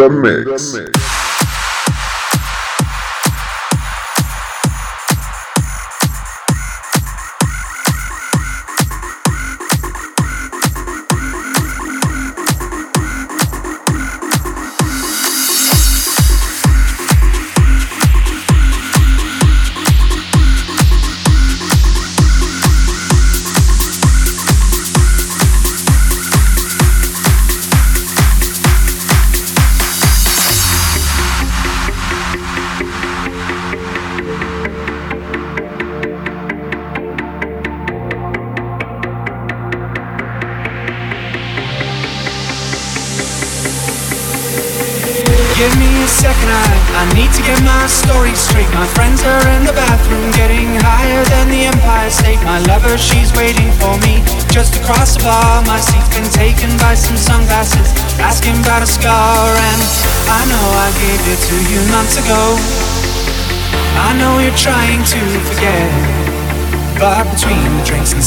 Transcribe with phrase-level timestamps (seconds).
[0.00, 0.72] the mix.
[0.72, 0.99] The mix.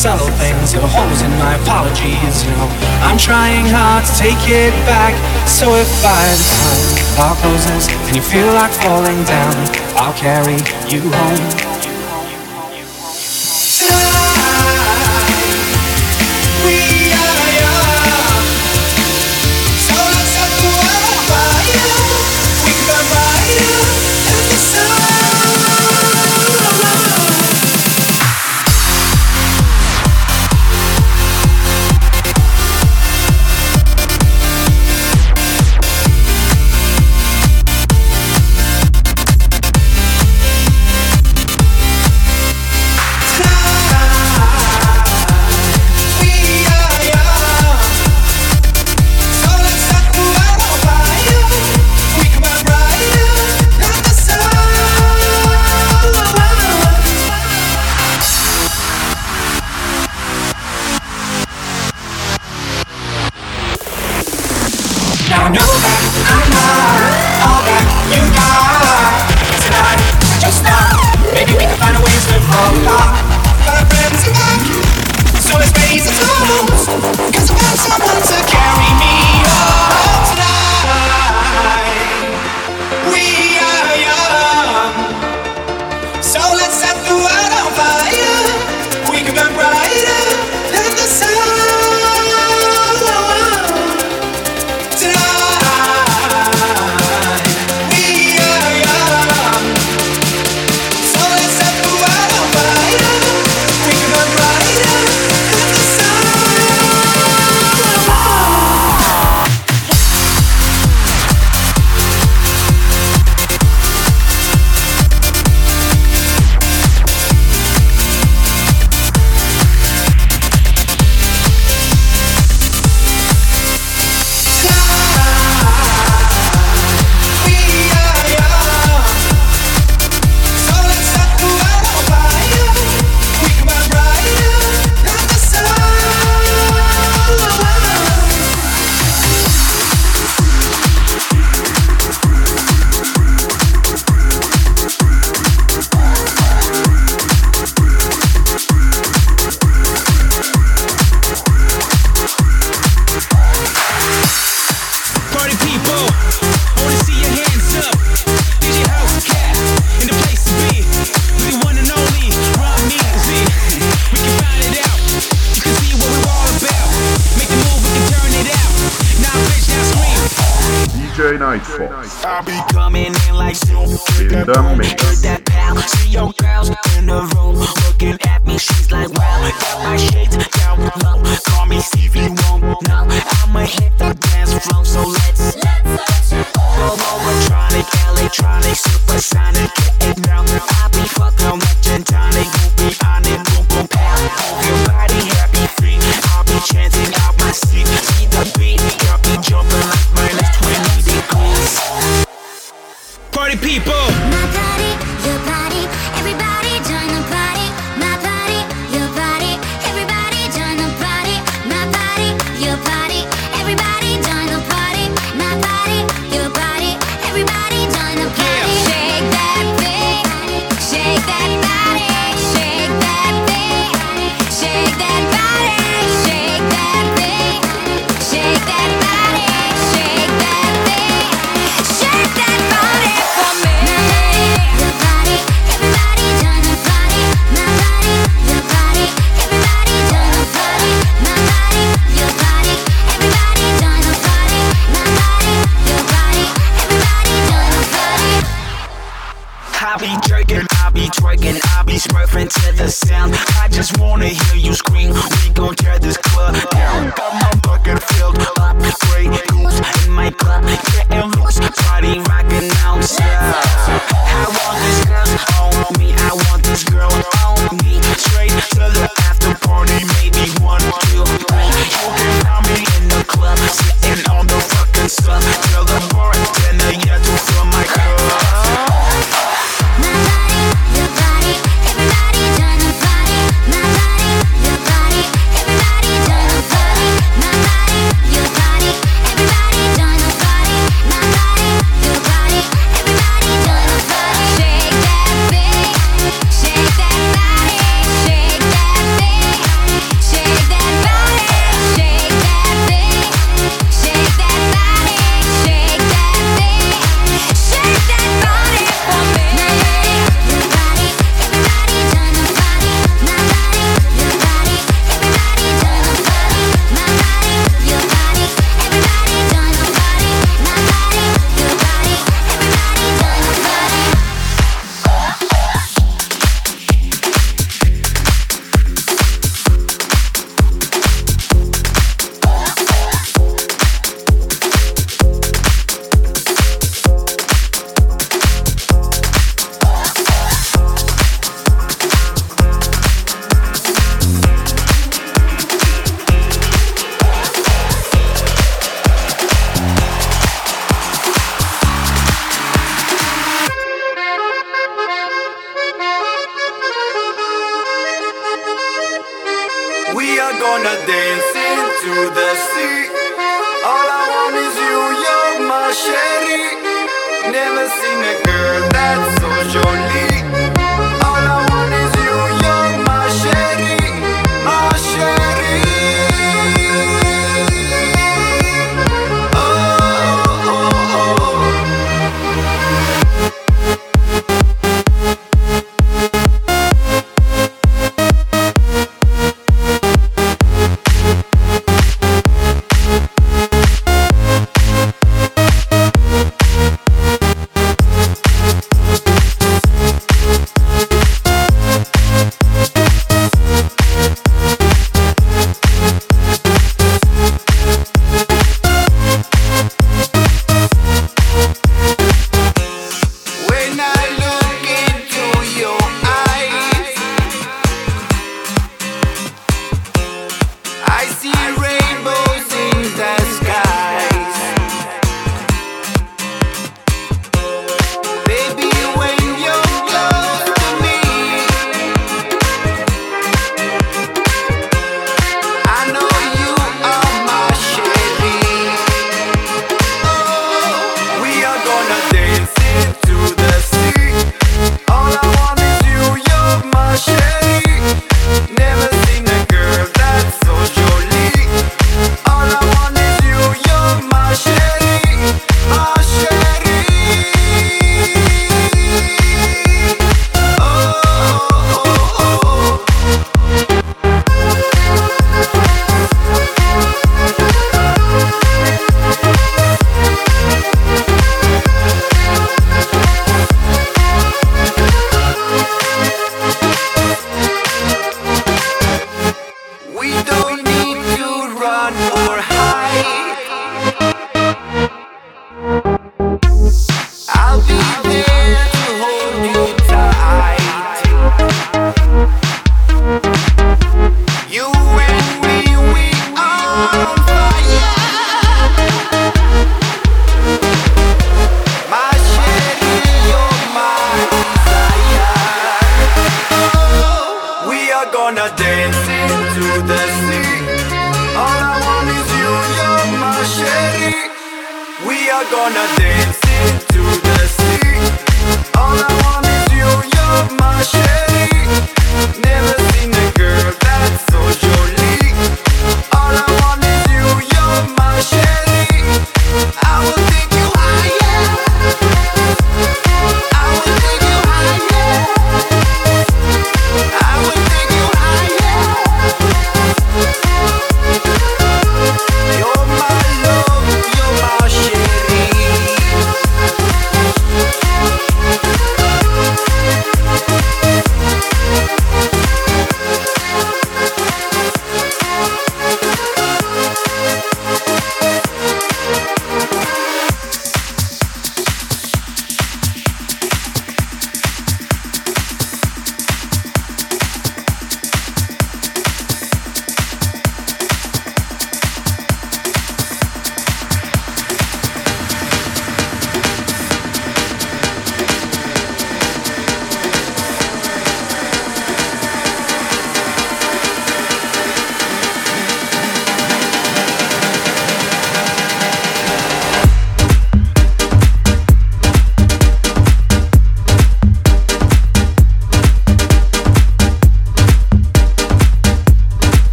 [0.00, 2.68] subtle things, your holes in my apologies, you know.
[3.04, 5.12] I'm trying hard to take it back.
[5.46, 9.54] So if by the time bar closes and you feel like falling down,
[9.96, 10.56] I'll carry
[10.88, 11.69] you home.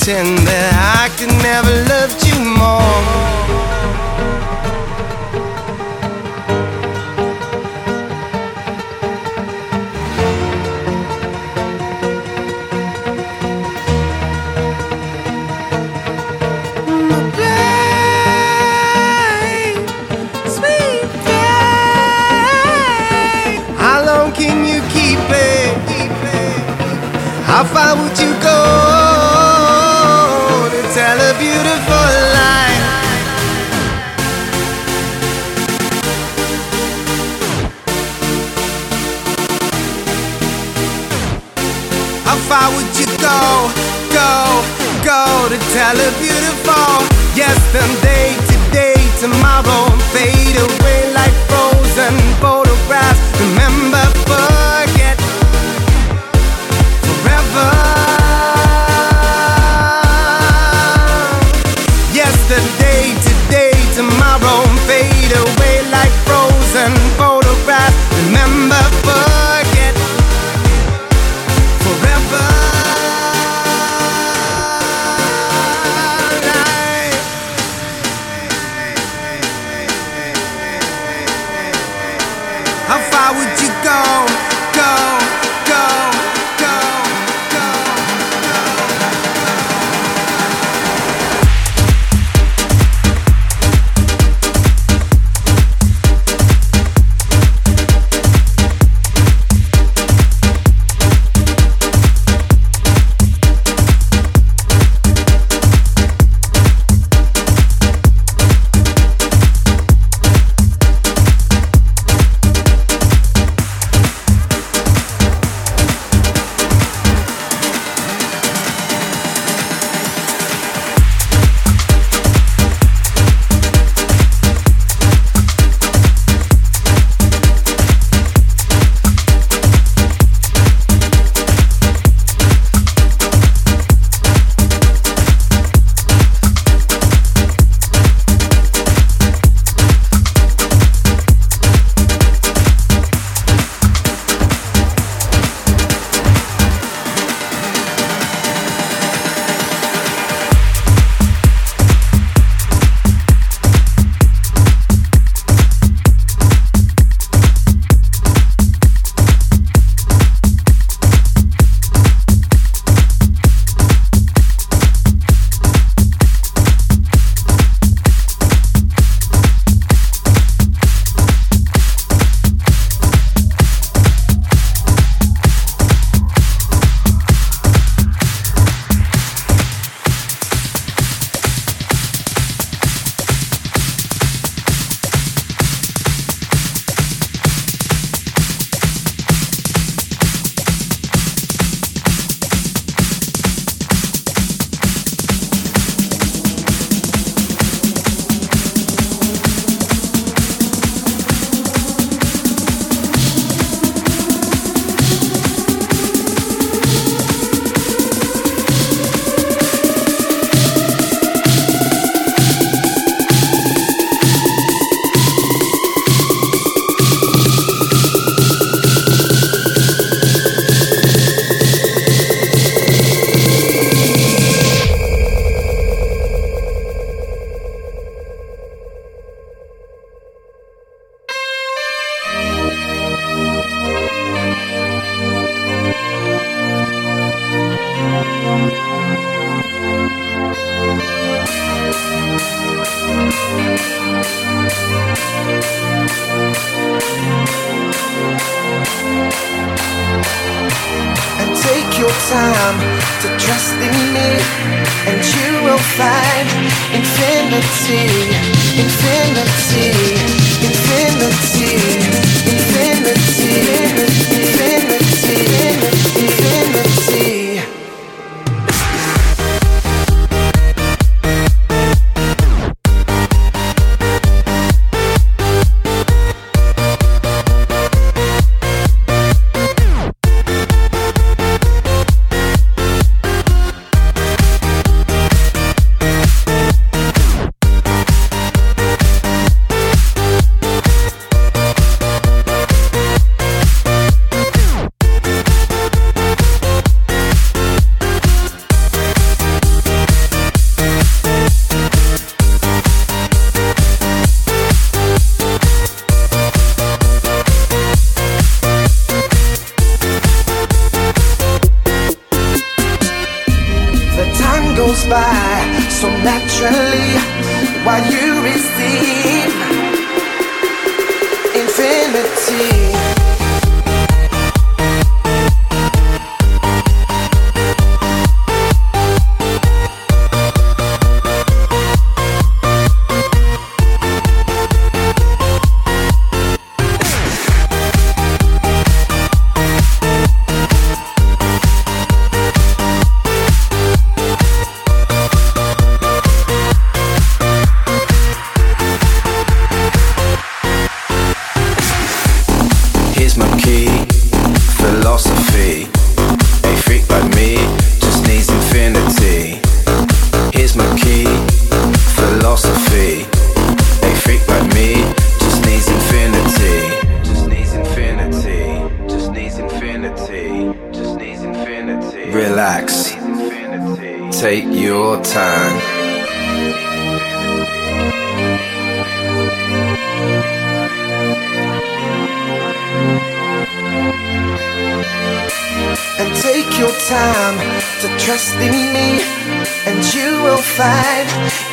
[0.00, 1.12] Pretend that I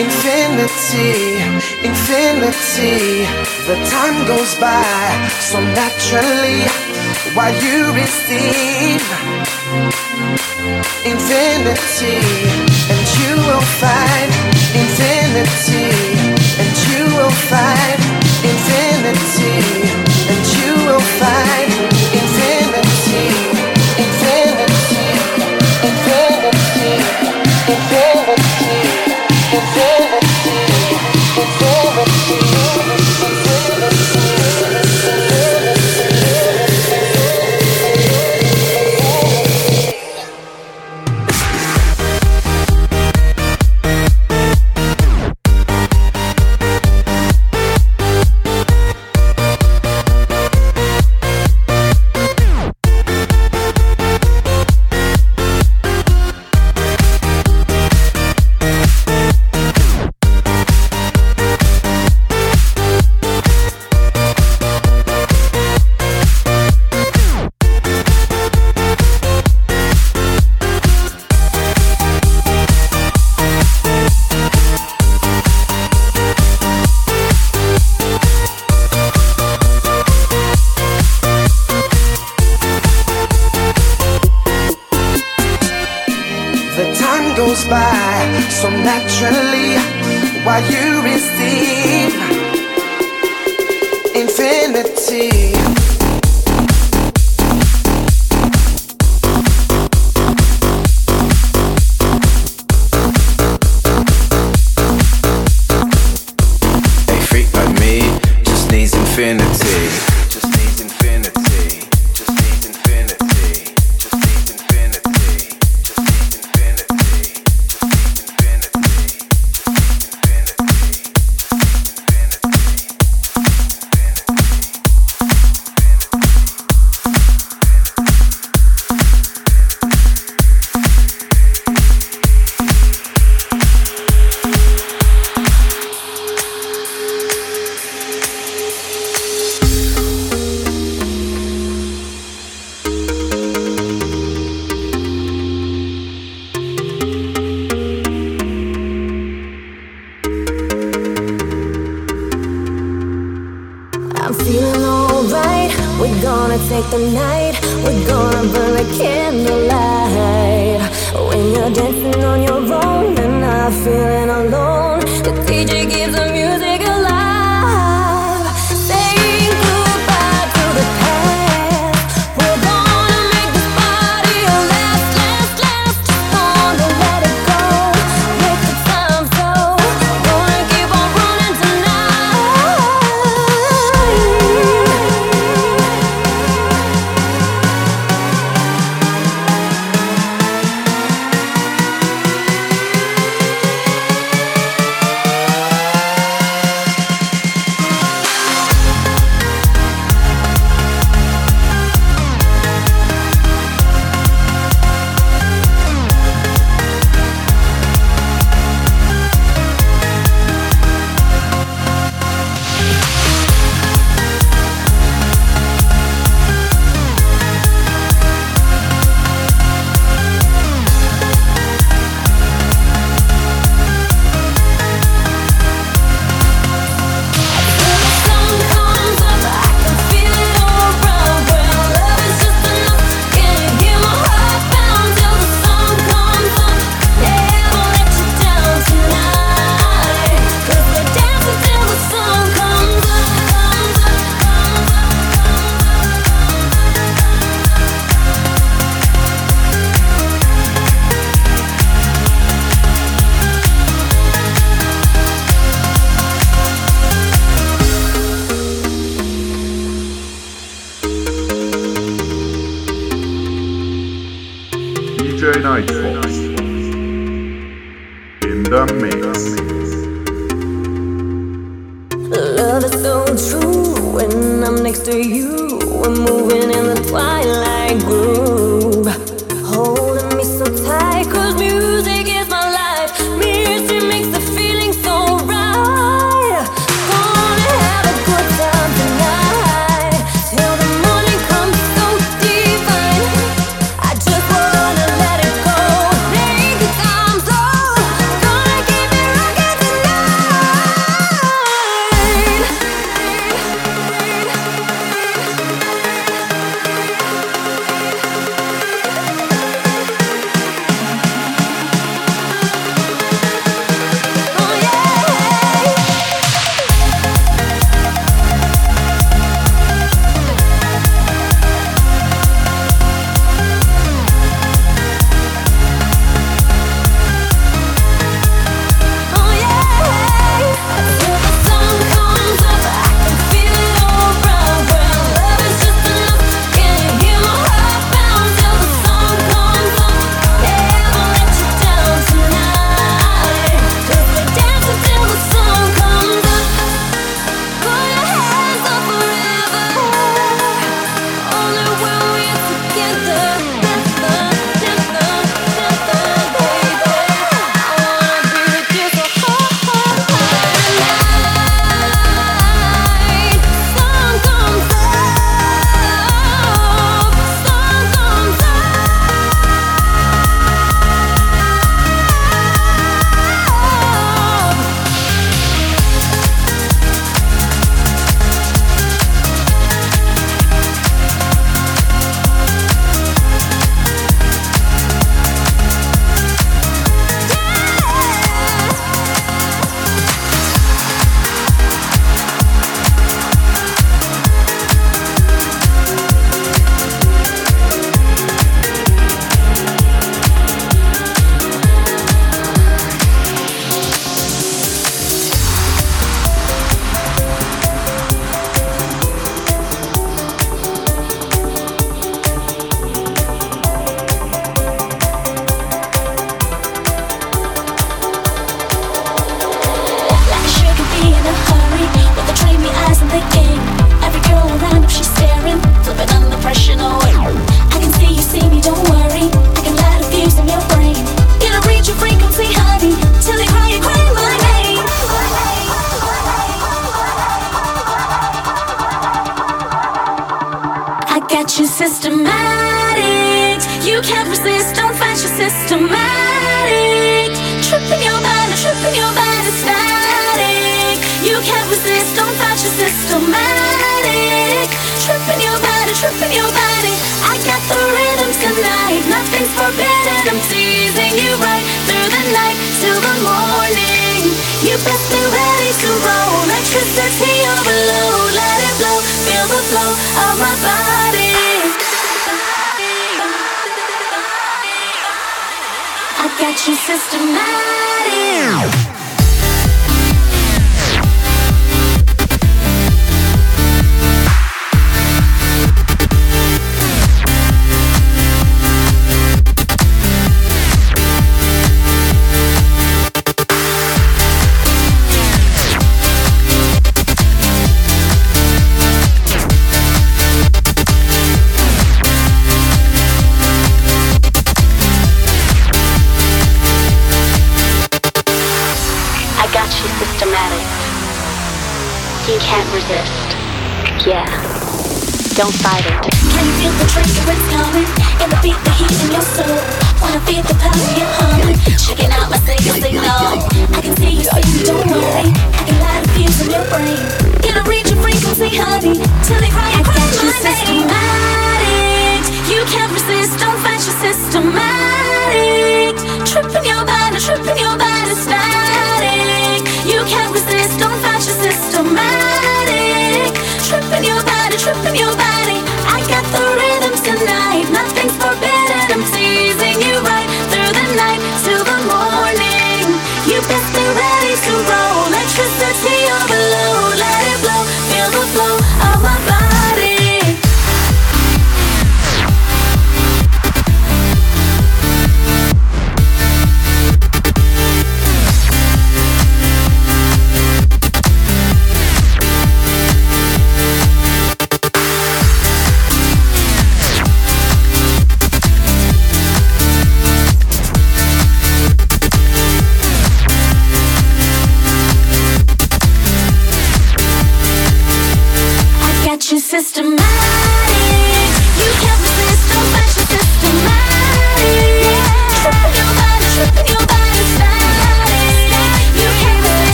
[0.00, 1.38] infinity,
[1.86, 3.22] infinity.
[3.70, 6.66] The time goes by so naturally
[7.34, 9.02] while you receive
[11.04, 12.18] infinity,
[12.90, 14.30] and you will find
[14.74, 15.90] infinity,
[16.60, 18.00] and you will find
[18.42, 19.75] infinity.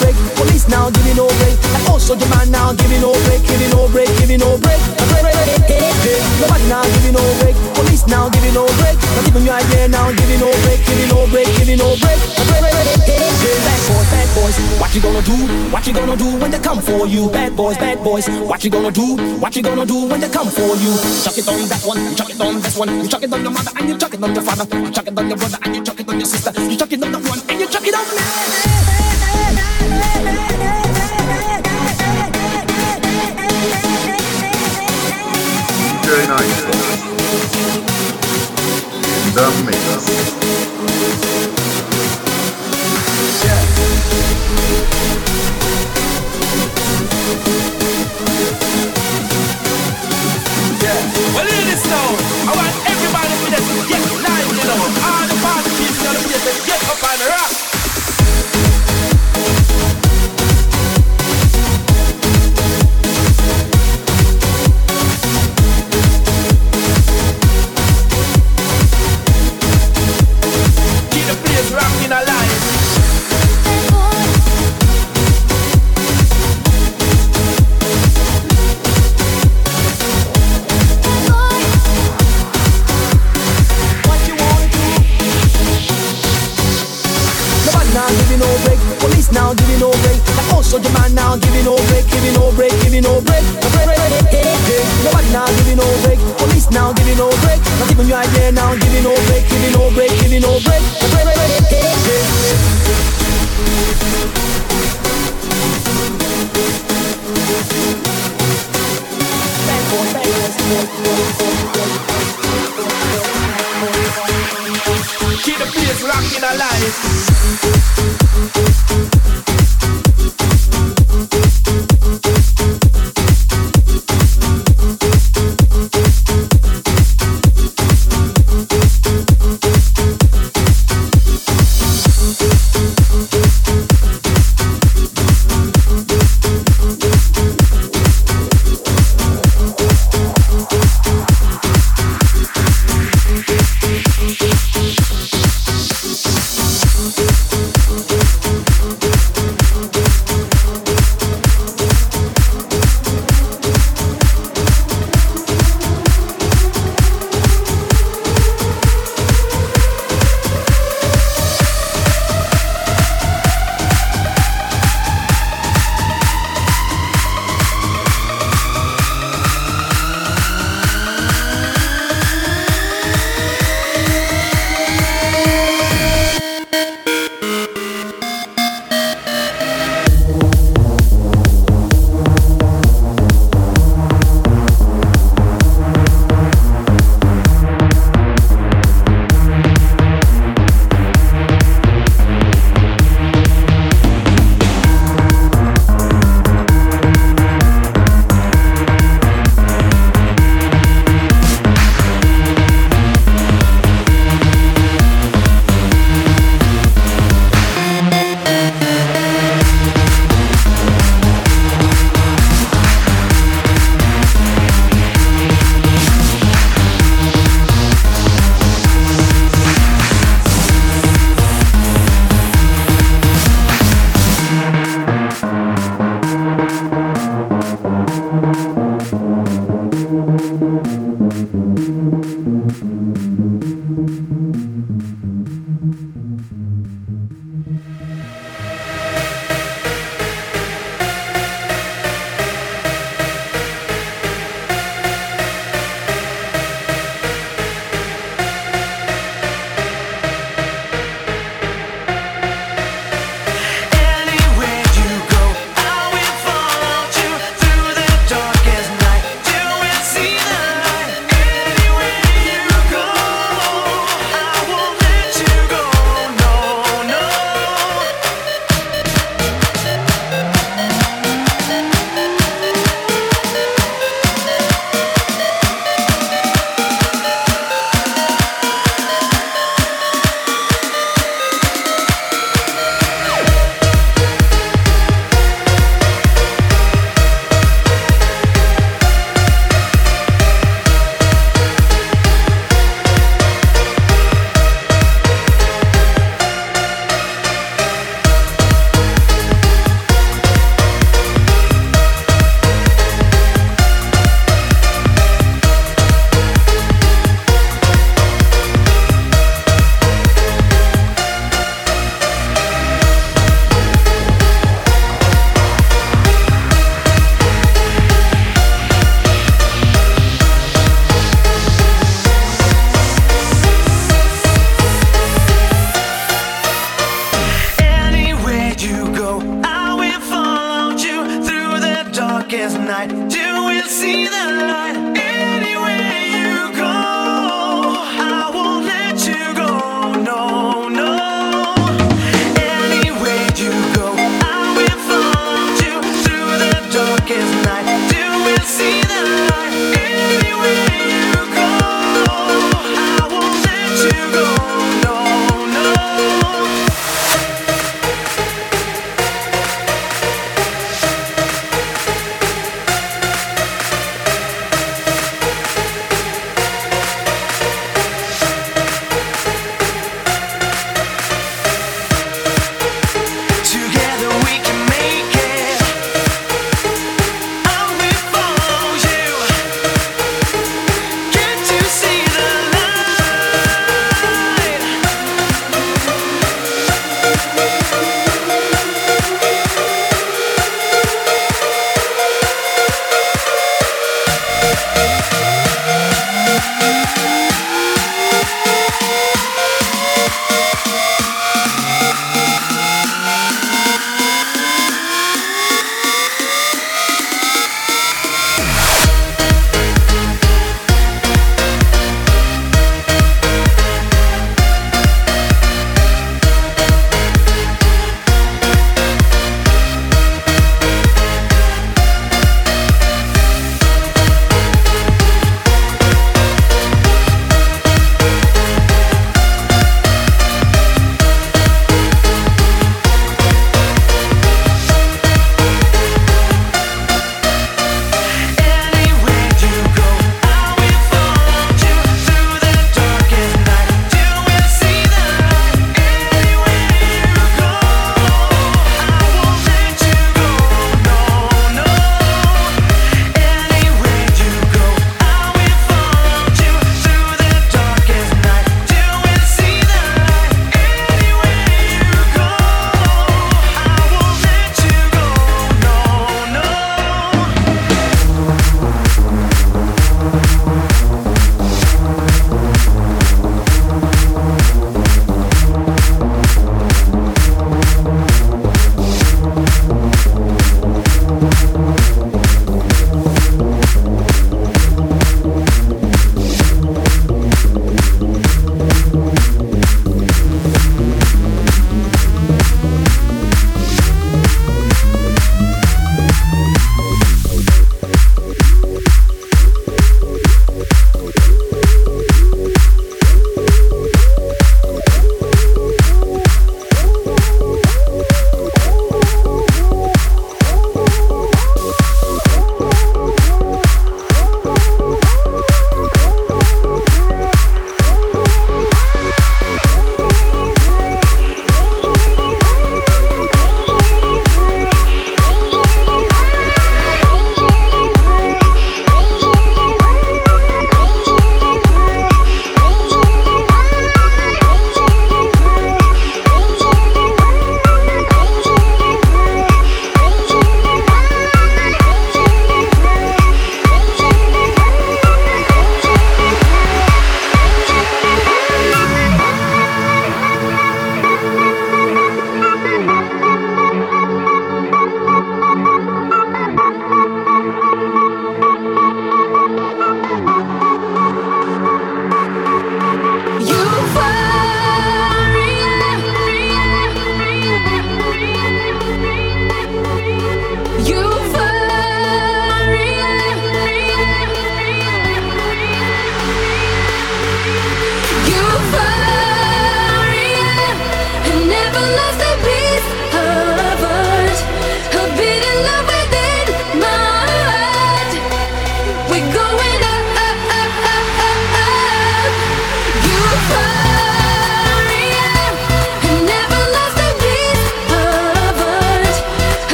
[0.00, 1.58] break, Police now giving no break.
[1.74, 3.12] I also demand now give me no
[3.88, 4.08] break.
[4.18, 4.80] Giving no break.
[5.00, 5.56] I'm ready.
[6.40, 7.87] Nobody now you no break.
[8.08, 8.96] Now give you no break.
[8.96, 11.76] Not even you idea now give you no break, give you no break, give you
[11.76, 12.18] no break.
[13.58, 15.36] Bad boys, bad boys, what you gonna do?
[15.70, 17.28] What you gonna do when they come for you?
[17.30, 19.16] Bad boys, bad boys, what you gonna do?
[19.38, 20.92] What you gonna do when they come for you?
[21.24, 23.42] Chuck it on that one, you chuck it on this one, you chuck it on
[23.42, 25.58] your mother and you chuck it on your father, you chuck it on your brother
[25.62, 27.66] and you chuck it on your sister, you chuck it on that one and you
[27.68, 29.17] chuck it on me.
[39.38, 40.37] In the mix.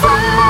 [0.00, 0.47] fire.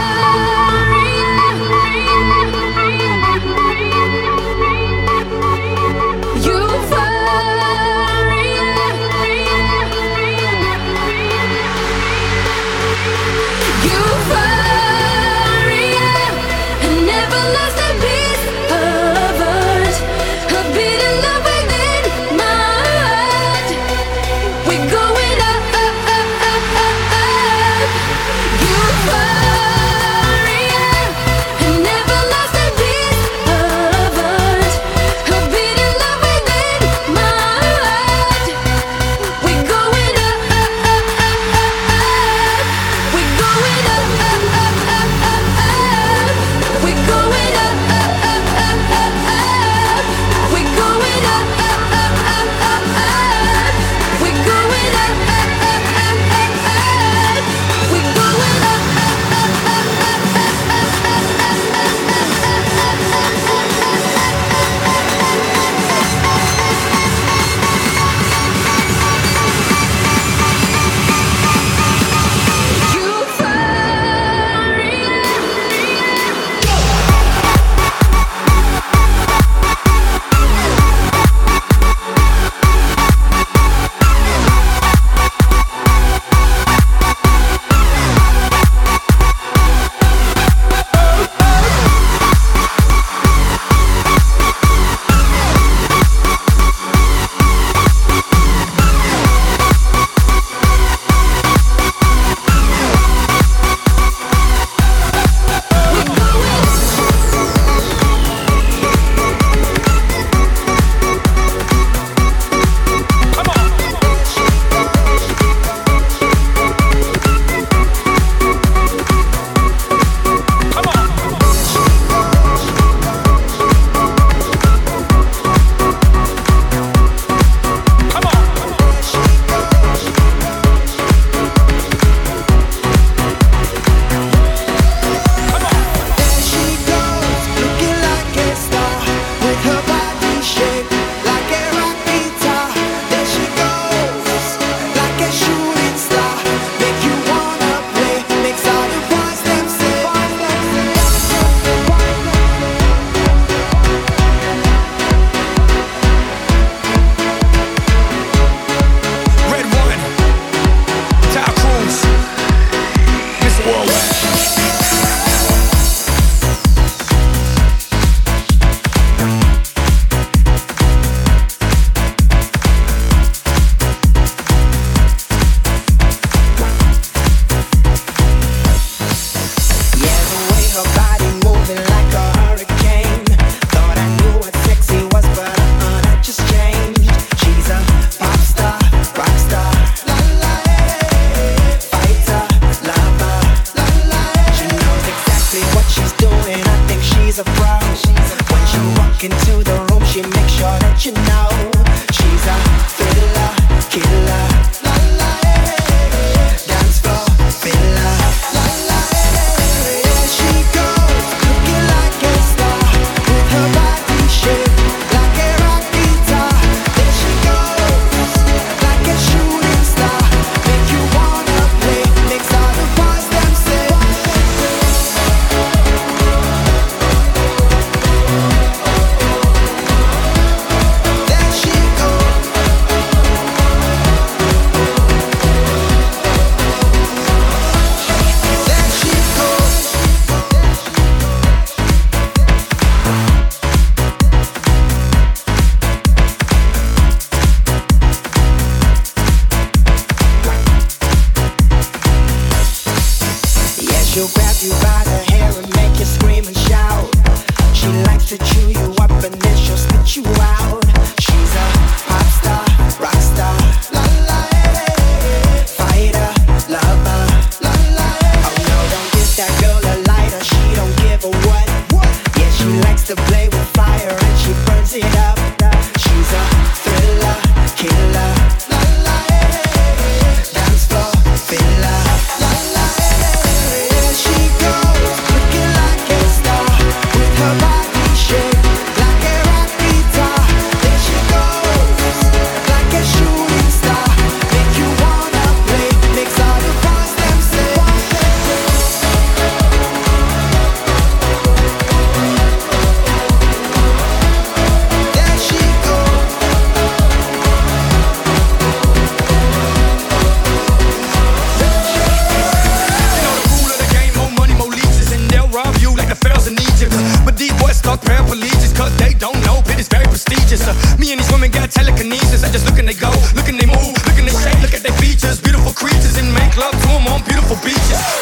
[320.29, 320.68] prestigious.
[320.68, 322.45] Uh, me and these women got telekinesis.
[322.45, 324.74] I just look and they go, look and they move, look and they shake, look
[324.74, 325.41] at their features.
[325.41, 328.17] Beautiful creatures and make love to them on beautiful beaches.